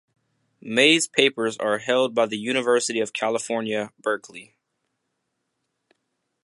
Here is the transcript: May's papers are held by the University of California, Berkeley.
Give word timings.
May's 0.63 1.07
papers 1.07 1.57
are 1.57 1.77
held 1.77 2.15
by 2.15 2.25
the 2.25 2.35
University 2.39 2.99
of 3.01 3.13
California, 3.13 3.91
Berkeley. 3.99 4.55